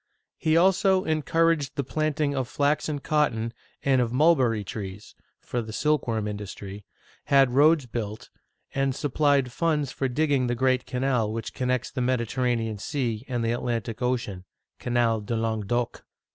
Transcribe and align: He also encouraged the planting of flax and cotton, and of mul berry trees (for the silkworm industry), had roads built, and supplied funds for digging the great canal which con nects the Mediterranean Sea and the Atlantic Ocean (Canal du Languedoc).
He 0.39 0.57
also 0.57 1.03
encouraged 1.03 1.75
the 1.75 1.83
planting 1.83 2.33
of 2.33 2.47
flax 2.47 2.89
and 2.89 3.03
cotton, 3.03 3.53
and 3.83 4.01
of 4.01 4.11
mul 4.11 4.35
berry 4.35 4.63
trees 4.63 5.13
(for 5.39 5.61
the 5.61 5.71
silkworm 5.71 6.27
industry), 6.27 6.85
had 7.25 7.53
roads 7.53 7.85
built, 7.85 8.31
and 8.73 8.95
supplied 8.95 9.51
funds 9.51 9.91
for 9.91 10.07
digging 10.07 10.47
the 10.47 10.55
great 10.55 10.87
canal 10.87 11.31
which 11.31 11.53
con 11.53 11.67
nects 11.67 11.93
the 11.93 12.01
Mediterranean 12.01 12.79
Sea 12.79 13.23
and 13.27 13.45
the 13.45 13.51
Atlantic 13.51 14.01
Ocean 14.01 14.45
(Canal 14.79 15.21
du 15.21 15.35
Languedoc). 15.35 16.03